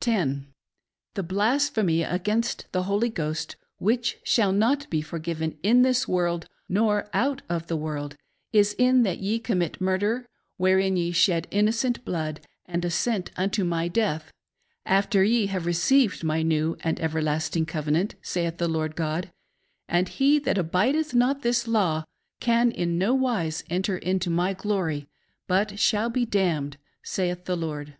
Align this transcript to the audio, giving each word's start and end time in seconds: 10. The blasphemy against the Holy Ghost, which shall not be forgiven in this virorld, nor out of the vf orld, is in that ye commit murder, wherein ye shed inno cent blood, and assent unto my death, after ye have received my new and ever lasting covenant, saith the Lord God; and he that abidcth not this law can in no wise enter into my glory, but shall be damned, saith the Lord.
10. 0.00 0.46
The 1.12 1.22
blasphemy 1.22 2.02
against 2.02 2.64
the 2.72 2.84
Holy 2.84 3.10
Ghost, 3.10 3.56
which 3.76 4.18
shall 4.24 4.50
not 4.50 4.88
be 4.88 5.02
forgiven 5.02 5.58
in 5.62 5.82
this 5.82 6.06
virorld, 6.06 6.46
nor 6.70 7.10
out 7.12 7.42
of 7.50 7.66
the 7.66 7.76
vf 7.76 7.82
orld, 7.82 8.16
is 8.50 8.72
in 8.78 9.02
that 9.02 9.18
ye 9.18 9.38
commit 9.38 9.82
murder, 9.82 10.26
wherein 10.56 10.96
ye 10.96 11.12
shed 11.12 11.46
inno 11.52 11.74
cent 11.74 12.02
blood, 12.02 12.40
and 12.64 12.82
assent 12.82 13.30
unto 13.36 13.62
my 13.62 13.86
death, 13.86 14.32
after 14.86 15.22
ye 15.22 15.48
have 15.48 15.66
received 15.66 16.24
my 16.24 16.40
new 16.42 16.78
and 16.80 16.98
ever 16.98 17.20
lasting 17.20 17.66
covenant, 17.66 18.14
saith 18.22 18.56
the 18.56 18.68
Lord 18.68 18.96
God; 18.96 19.30
and 19.86 20.08
he 20.08 20.38
that 20.38 20.56
abidcth 20.56 21.12
not 21.12 21.42
this 21.42 21.68
law 21.68 22.04
can 22.40 22.70
in 22.70 22.96
no 22.96 23.12
wise 23.12 23.62
enter 23.68 23.98
into 23.98 24.30
my 24.30 24.54
glory, 24.54 25.08
but 25.46 25.78
shall 25.78 26.08
be 26.08 26.24
damned, 26.24 26.78
saith 27.02 27.44
the 27.44 27.54
Lord. 27.54 27.98